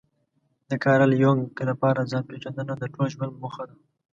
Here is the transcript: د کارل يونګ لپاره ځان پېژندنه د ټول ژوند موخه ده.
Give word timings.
د 0.69 0.71
کارل 0.83 1.11
يونګ 1.23 1.41
لپاره 1.69 2.07
ځان 2.11 2.23
پېژندنه 2.29 2.73
د 2.77 2.83
ټول 2.93 3.07
ژوند 3.13 3.33
موخه 3.41 3.63
ده. 3.69 3.75